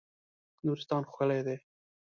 [0.63, 1.55] نورستان ښکلی دی.